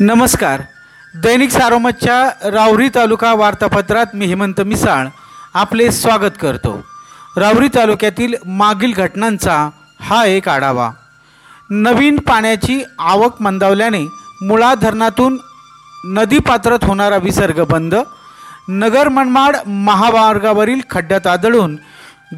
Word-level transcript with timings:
नमस्कार. 0.00 0.60
दैनिक 1.14 1.50
सारोमतच्या 1.50 2.50
रावरी 2.50 2.88
तालुका 2.94 3.32
वार्तापत्रात 3.34 4.14
मी 4.14 4.26
हेमंत 4.26 4.60
मिसाळ 4.60 5.06
आपले 5.54 5.90
स्वागत 5.92 6.38
करतो. 6.40 6.72
रावरी 7.36 7.68
तालुक्यातील 7.74 8.34
मागील 8.46 8.92
घटनांचा 8.92 9.70
हा 10.00 10.24
एक 10.24 10.48
आढावा. 10.48 10.90
नवीन 11.70 12.18
पाण्याची 12.18 12.82
आवक 12.98 13.42
मंदावल्याने 13.42 14.02
मुळा 14.42 14.74
धरणातून 14.74 15.38
नदीपात्रात 16.04 16.84
होणारा 16.84 17.16
विसर्ग 17.16 17.64
बंद 17.64 17.94
नगर 18.68 19.08
मनमाड 19.08 19.56
महामार्गावरील 19.66 20.80
खड्ड्यात 20.90 21.26
आदळून 21.26 21.76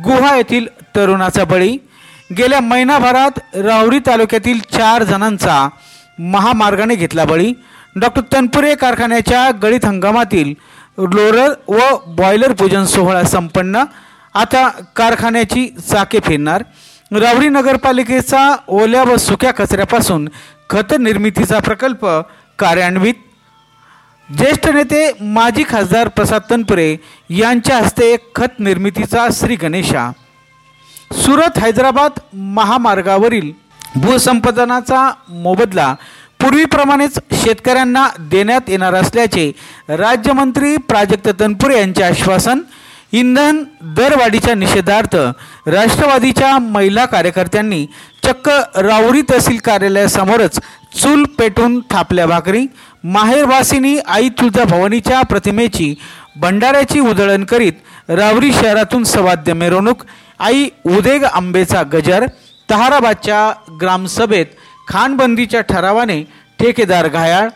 गुहा 0.04 0.36
येथील 0.36 0.66
तरुणाचा 0.96 1.44
बळी 1.44 1.76
गेल्या 2.38 2.60
महिनाभरात 2.60 3.56
राहुरी 3.56 3.98
तालुक्यातील 3.98 4.60
चार 4.72 5.02
जणांचा 5.02 5.68
महामार्गाने 6.18 6.94
घेतला 6.94 7.24
बळी. 7.24 7.52
डॉक्टर 7.96 8.22
तनपुरे 8.32 8.74
कारखान्याच्या 8.74 9.50
गळीत 9.50 9.84
हंगामातील 9.84 10.54
लोरर 10.98 11.52
व 11.68 11.96
बॉयलर 12.06 12.52
पूजन 12.52 12.84
सोहळा 12.84 13.22
संपन्न. 13.22 13.82
आता 14.34 14.68
कारखान्याची 14.96 15.68
चाके 15.90 16.18
फिरणार. 16.24 16.62
रावरी 17.12 17.48
नगरपालिकेचा 17.48 18.56
ओल्या 18.68 19.02
व 19.02 19.16
सुक्या 19.16 19.52
कचऱ्यापासून 19.52 20.28
खत 20.70 20.94
निर्मितीचा 21.00 21.58
प्रकल्प 21.58 22.06
कार्यान्वित. 22.58 23.14
ज्येष्ठ 24.28 24.68
नेते 24.68 25.10
माजी 25.20 25.64
खासदार 25.68 26.08
प्रसाद 26.08 26.42
तनपुरे 26.50 26.96
यांच्या 27.30 27.76
हस्ते 27.76 28.16
खत 28.34 28.60
निर्मितीचा 28.60 29.26
श्री 29.32 29.56
गणेशा. 29.56 30.10
सुरत 31.12 31.58
हैदराबाद 31.58 32.10
महामार्गावरील 32.32 33.50
भूसंपादनाचा 33.96 35.10
मोबदला 35.30 35.94
पूर्वीप्रमाणेच 36.40 37.18
शेतकऱ्यांना 37.34 38.08
देण्यात 38.30 38.68
येणार 38.68 38.94
असल्याचे 38.94 39.50
राज्यमंत्री 39.90 40.76
प्राजक्त 40.88 41.28
तनपुरे 41.40 41.78
यांचे 41.78 42.02
आश्वासन 42.02 42.60
इंधन 43.12 43.62
दरवाढीच्या 43.96 44.54
निषेधार्थ 44.54 45.16
राष्ट्रवादीच्या 45.66 46.58
महिला 46.58 47.04
कार्यकर्त्यांनी 47.04 47.84
चक्क 48.24 48.48
राऊरी 48.76 49.22
तहसील 49.22 49.58
कार्यालयासमोरच 49.64 50.58
चूल 50.94 51.24
पेटून 51.38 51.80
थापल्या 51.90 52.26
भाकरी 52.26 52.66
माहेरवासिनी 53.04 53.96
आई 54.06 54.28
तुळजाभवानीच्या 54.38 55.20
प्रतिमेची 55.22 55.94
भंडाऱ्याची 56.36 57.00
उधळण 57.00 57.44
करीत 57.44 58.10
रावरी 58.10 58.52
शहरातून 58.52 59.04
सवाद्य 59.04 59.52
मिरवणूक 59.52 60.02
आई 60.40 60.68
उदेग 60.86 61.24
आंबेचा 61.24 61.82
गजर 61.92 62.26
तहाराबादच्या 62.70 63.52
ग्रामसभेत 63.80 64.46
खानबंदीच्या 64.88 65.60
ठरावाने 65.60 66.22
ठेकेदार 66.58 67.08
घायाळ 67.08 67.48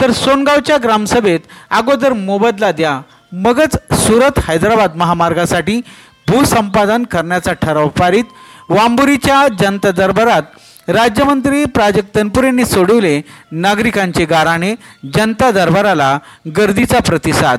तर 0.00 0.10
सोनगावच्या 0.10 0.76
ग्रामसभेत 0.82 1.40
अगोदर 1.70 2.12
मोबदला 2.12 2.72
द्या 2.72 3.00
मगच 3.32 3.76
सुरत 3.92 4.38
हैदराबाद 4.48 4.96
महामार्गासाठी 4.96 5.80
भूसंपादन 6.28 7.02
करण्याचा 7.02 7.52
ठराव 7.52 7.88
पारित 7.88 8.24
वांबुरीच्या 8.68 9.46
जनता 9.60 9.90
दरबारात 9.90 10.42
राज्यमंत्री 10.88 11.64
प्राजक्त 11.64 12.14
तनपुरेंनी 12.14 12.64
सोडवले 12.64 13.20
नागरिकांचे 13.52 14.24
गाराणे 14.24 14.74
जनता 15.14 15.50
दरबाराला 15.50 16.18
गर्दीचा 16.56 16.98
प्रतिसाद. 16.98 17.58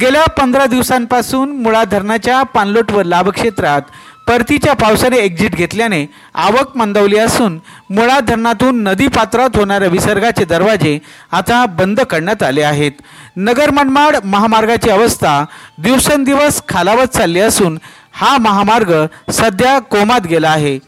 गेल्या 0.00 0.24
पंधरा 0.24 0.66
दिवसांपासून 0.66 1.62
मुळा 1.62 1.84
धरणाच्या 1.84 2.42
पाणलोट 2.42 2.92
व 2.92 3.02
लाभक्षेत्रात 3.02 3.82
परतीच्या 4.28 4.72
पावसाने 4.72 5.16
एक्झिट 5.16 5.54
घेतल्याने 5.54 6.04
आवक 6.34 6.76
मंदवली 6.76 7.18
असून 7.18 7.58
मुळा 7.90 8.18
धरणातून 8.20 8.82
नदीपात्रात 8.82 9.56
होणाऱ्या 9.56 9.88
विसर्गाचे 9.88 10.44
दरवाजे 10.44 10.98
आता 11.32 11.64
बंद 11.66 12.00
करण्यात 12.00 12.42
आले 12.42 12.62
आहेत. 12.62 12.92
नगर 13.36 13.70
मनमाड 13.70 14.16
महामार्गाची 14.24 14.90
अवस्था 14.90 15.44
दिवसेंदिवस 15.78 16.62
खालावत 16.68 17.16
चालली 17.16 17.40
असून 17.40 17.78
हा 18.12 18.36
महामार्ग 18.38 18.92
सध्या 19.32 19.78
कोमात 19.78 20.26
गेला 20.26 20.50
आहे. 20.50 20.78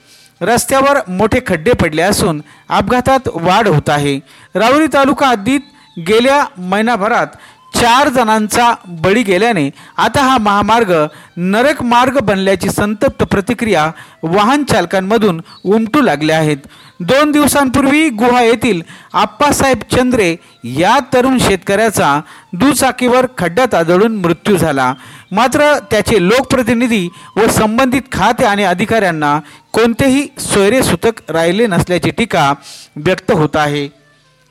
रस्त्यावर 0.40 0.98
मोठे 1.08 1.40
खड्डे 1.46 1.72
पडले 1.72 2.02
असून 2.02 2.42
अपघातात 2.68 3.28
वाढ 3.34 3.68
होत 3.68 3.88
आहे. 3.88 4.18
राहुरी 4.54 4.86
तालुका 4.86 5.26
हद्दीत 5.26 5.60
गेल्या 6.08 6.44
महिनाभरात 6.58 7.26
चार 7.74 8.08
जणांचा 8.08 8.74
बळी 9.02 9.22
गेल्याने 9.22 9.68
आता 9.96 10.22
हा 10.22 10.36
महामार्ग 10.38 10.92
नरक 11.36 11.82
मार्ग 11.82 12.18
बनल्याची 12.18 12.70
संतप्त 12.70 13.22
प्रतिक्रिया 13.22 13.90
वाहन 14.22 14.64
चालकांमधून 14.64 15.40
उमटू 15.64 16.00
लागल्या 16.00 16.38
आहेत. 16.38 16.56
दोन 17.00 17.30
दिवसांपूर्वी 17.32 18.08
गुहा 18.08 18.42
येथील 18.42 18.80
आप्पासाहेब 19.12 19.78
चंद्रे 19.92 20.34
या 20.64 20.98
तरुण 21.12 21.38
शेतकऱ्याचा 21.38 22.20
दुचाकीवर 22.52 23.26
खड्ड्यात 23.38 23.74
आदळून 23.74 24.16
मृत्यू 24.16 24.56
झाला. 24.56 24.92
मात्र 25.32 25.72
त्याचे 25.90 26.28
लोकप्रतिनिधी 26.28 27.08
व 27.36 27.46
संबंधित 27.50 28.12
खाते 28.12 28.44
आणि 28.44 28.64
अधिकाऱ्यांना 28.64 29.38
कोणतेही 29.72 30.26
सोयरेसूतक 30.38 31.30
राहिले 31.30 31.66
नसल्याची 31.66 32.10
टीका 32.10 32.52
व्यक्त 32.96 33.32
होत 33.32 33.56
आहे. 33.56 33.88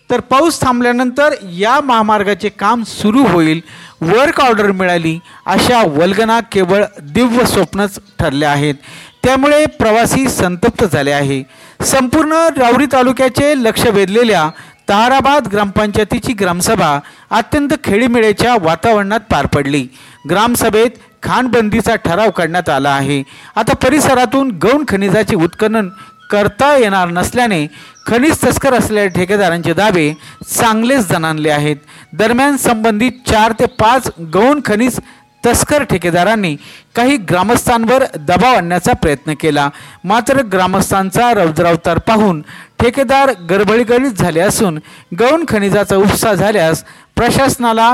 तर 0.10 0.20
पाऊस 0.20 0.60
थांबल्यानंतर 0.62 1.34
या 1.58 1.80
महामार्गाचे 1.82 2.50
काम 2.50 2.84
सुरू 2.84 3.24
होईल 3.24 3.60
वर्क 4.02 4.40
ऑर्डर 4.42 4.72
मिळाली 4.72 5.18
अशा 5.46 5.82
वल्गना 5.88 6.40
केवळ 6.52 6.84
दिव्य 7.02 7.46
स्वप्नच 7.46 8.00
ठरले 8.20 8.46
आहेत. 8.46 8.76
त्यामुळे 9.24 9.66
प्रवासी 9.80 10.28
संतप्त 10.30 10.84
झाले 10.84 11.12
आहे. 11.12 11.44
संपूर्ण 11.82 12.34
रावरी 12.58 12.86
तालुक्याचे 12.86 13.54
लक्ष 13.64 13.86
वेधलेल्या 13.86 14.50
ताराबाद 14.90 15.48
ग्रामपंचायतीची 15.48 16.34
ग्रामसभा 16.34 17.00
अत्यंत 17.30 17.74
खेळीमेळेच्या 17.84 18.56
वातावरणात 18.62 19.20
पार 19.32 19.46
पडली. 19.46 19.86
ग्रामसभेत 20.30 20.98
खानबंदीचा 21.24 21.96
ठराव 21.96 22.30
काढण्यात 22.30 22.70
आला 22.70 22.90
आहे. 22.90 23.24
आता 23.56 23.74
परिसरातून 23.74 24.52
गौण 24.62 24.84
खनिजाचे 24.88 25.36
उत्खनन 25.36 25.90
करता 26.32 26.76
येणार 26.78 27.08
नसल्याने 27.08 27.66
खनिज 28.10 28.38
तस्कर 28.44 28.74
असलेल्या 28.74 29.08
ठेकेदारांचे 29.16 29.74
दावे 29.74 30.12
चांगलेच 30.50 31.08
जणांले 31.08 31.50
आहेत. 31.50 31.76
दरम्यान 32.14 32.56
संबंधित 32.58 33.12
चार 33.28 33.52
ते 33.60 33.66
पाच 33.80 34.10
गौण 34.34 34.60
खनिज 34.66 35.00
तस्कर 35.46 35.84
ठेकेदारांनी 35.90 36.56
काही 36.96 37.18
ग्रामस्थांवर 37.30 38.04
दबाव 38.18 38.56
आणण्याचा 38.56 38.94
प्रयत्न 38.94 39.34
केला. 39.40 39.70
मात्र 40.04 40.42
ग्रामस्थांचा 40.54 41.32
रौद्रावतार 41.34 41.98
पाहून 42.08 42.42
ठेकेदार 42.80 43.32
गडबडीगडीत 43.50 44.20
झाले 44.20 44.40
असून 44.40 44.80
गौण 45.20 45.44
खनिजाचा 45.48 45.96
उपसा 45.96 46.34
झाल्यास 46.34 46.84
प्रशासनाला 47.16 47.94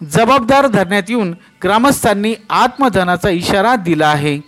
जबाबदार 0.00 0.66
धरण्यात 0.66 1.02
येऊन 1.08 1.32
ग्रामस्थांनी 1.64 2.34
आत्मधनाचा 2.50 3.28
इशारा 3.30 3.74
दिला 3.76 4.06
आहे. 4.06 4.38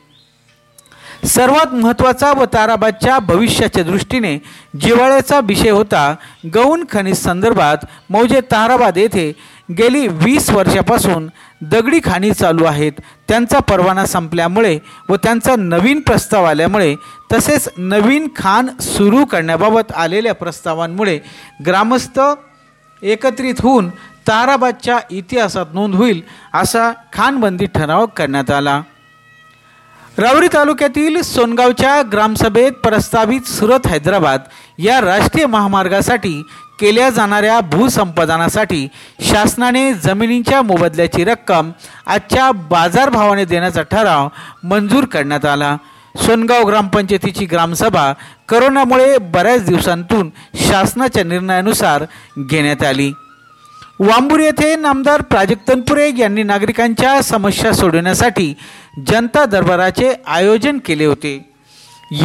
सर्वात 1.23 1.73
महत्त्वाचा 1.75 2.31
व 2.33 2.45
ताराबादच्या 2.45 3.19
भविष्याच्या 3.19 3.83
दृष्टीने 3.84 4.37
जिवाळ्याचा 4.81 5.41
विषय 5.45 5.71
होता 5.71 6.15
गौण 6.55 6.84
खनिज 6.91 7.17
संदर्भात 7.17 7.84
मौजे 8.11 8.41
ताराबाद 8.51 8.99
येथे 8.99 9.31
गेली 9.79 10.06
वीस 10.09 10.49
वर्षापासून 10.51 11.29
दगडी 11.62 12.01
खाणी 12.05 12.31
चालू 12.33 12.65
आहेत. 12.65 12.93
त्यांचा 13.29 13.59
परवाना 13.59 14.05
संपल्यामुळे 14.06 14.79
व 15.09 15.17
त्यांचा 15.17 15.56
नवीन 15.59 16.01
प्रस्ताव 16.01 16.45
आल्यामुळे 16.45 16.95
तसेच 17.33 17.69
नवीन 17.77 18.29
खाण 18.37 18.69
सुरू 18.81 19.25
करण्याबाबत 19.25 19.93
आलेल्या 19.93 20.35
प्रस्तावांमुळे 20.35 21.19
ग्रामस्थ 21.67 22.21
एकत्रित 23.03 23.61
होऊन 23.62 23.89
ताराबादच्या 24.29 24.99
इतिहासात 25.11 25.67
नोंद 25.75 25.95
होईल 25.95 26.23
असा 26.55 26.91
खानबंदी 27.12 27.67
ठराव 27.75 28.06
करण्यात 28.06 28.50
आला. 28.50 28.81
रावरी 30.19 30.47
तालुक्यातील 30.53 31.20
सोनगावच्या 31.23 32.03
ग्रामसभेत 32.12 32.73
प्रस्तावित 32.73 33.41
सुरत 33.49 33.87
हैदराबाद 33.87 34.41
या 34.79 35.00
राष्ट्रीय 35.00 35.47
महामार्गासाठी 35.47 36.32
केल्या 36.81 37.11
जाणाऱ्या 37.11 37.61
भूसंपादनासाठी 37.61 38.87
शासनाने 39.20 39.93
जमिनींच्या 39.94 40.62
मोबदल्याची 40.62 41.25
रक्कम 41.25 41.70
आजच्या 42.06 42.50
बाजारभावाने 42.70 43.44
देण्याचा 43.44 43.82
ठराव 43.82 44.29
मंजूर 44.65 45.05
करण्यात 45.05 45.44
आला. 45.44 45.76
सोनगाव 46.17 46.67
ग्रामपंचायतीची 46.67 47.47
ग्रामसभा 47.47 48.12
करोनामुळे 48.49 49.17
बऱ्याच 49.19 49.64
दिवसांतून 49.64 50.31
शासनाच्या 50.69 51.25
निर्णयानुसार 51.25 52.05
घेण्यात 52.38 52.82
आली. 52.82 53.12
वांबूर 54.00 54.41
येथे 54.41 54.75
नामदार 54.77 55.23
प्राजक्त 55.23 55.69
तनपुरे 55.69 56.11
यांनी 56.19 56.43
नागरिकांच्या 56.43 57.21
समस्या 57.23 57.73
सोडवण्यासाठी 57.73 58.53
जनता 59.06 59.45
दरबाराचे 59.45 60.12
आयोजन 60.27 60.79
केले 60.87 61.05
होते. 61.05 61.35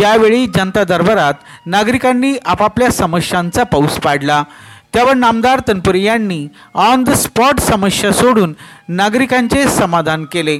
यावेळी 0.02 0.46
जनता 0.56 0.84
दरबारात 0.84 1.34
नागरिकांनी 1.66 2.34
आपापल्या 2.46 2.92
समस्यांचा 2.92 3.64
पाऊस 3.64 3.98
पाडला. 4.00 4.44
त्यावर 4.94 5.14
नामदार 5.14 5.60
तनपुरे 5.68 6.02
यांनी 6.02 6.48
ऑन 6.74 7.04
द 7.04 7.14
स्पॉट 7.14 7.60
समस्या 7.60 8.12
सोडून 8.12 8.54
नागरिकांचे 8.90 9.68
समाधान 9.70 10.26
केले. 10.26 10.60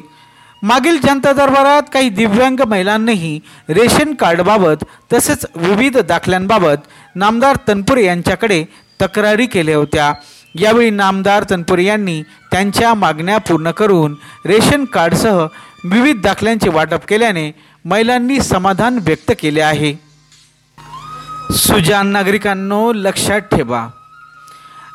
मागील 0.62 0.98
जनता 0.98 1.32
दरबारात 1.34 1.94
काही 1.94 2.10
दिव्यांग 2.10 2.60
महिलांनीही 2.68 3.40
रेशन 3.70 4.14
कार्डबाबत 4.14 4.84
तसेच 5.14 5.46
विविध 5.56 5.98
दाखल्यांबाबत 5.98 6.88
नामदार 7.16 7.58
तनपुरे 7.68 8.06
यांच्याकडे 8.06 8.64
तक्रारी 9.02 9.46
केल्या 9.46 9.78
होत्या. 9.78 10.14
यावेळी 10.56 10.90
नामदार 10.90 11.44
तनपुरे 11.52 11.84
यांनी 11.84 12.24
त्यांच्या 12.52 12.94
मागण्या 12.94 13.38
पूर्ण 13.38 13.72
करून 13.72 14.16
रेशन 14.46 14.86
कार्डसह 14.86 15.46
विविध 15.84 16.22
दाखल्यांचे 16.22 16.70
वाटप 16.70 17.06
केल्याने 17.08 17.52
महिलांनी 17.86 18.42
समाधान 18.42 19.00
व्यक्त 19.02 19.32
केले 19.40 19.62
आहे. 19.62 19.96
सुजान 21.52 22.08
नागरिकांनो 22.08 22.94
लक्षात 22.94 23.40
ठेवा. 23.40 23.88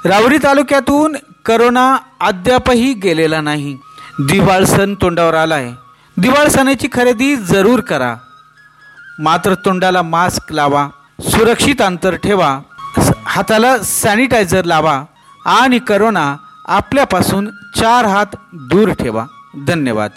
रावरी 0.04 0.38
तालुक्यातून 0.38 1.16
करोना 1.46 1.96
अद्यापही 2.20 2.92
गेलेला 2.92 3.40
नाही. 3.40 3.76
दिवाळ 4.20 4.64
सण 4.64 4.94
तोंडावर 4.94 5.34
आला 5.34 5.54
आहे 5.54 5.72
दिवाळ 6.16 6.48
सणाची 6.48 6.88
खरेदी 6.92 7.36
जरूर 7.36 7.80
करा. 7.80 8.14
मात्र 9.18 9.54
तोंडाला 9.54 10.02
मास्क 10.02 10.52
लावा. 10.52 10.88
सुरक्षित 11.20 11.82
अंतर 11.82 12.14
ठेवा. 12.14 12.58
हाताला 13.26 13.78
सॅनिटायझर 13.78 14.64
लावा. 14.64 15.02
आणि 15.44 15.78
करोना 15.78 16.36
आपल्यापासून 16.68 17.48
चार 17.76 18.04
हात 18.04 18.26
दूर 18.52 18.92
ठेवा. 18.92 19.26
धन्यवाद. 19.66 20.10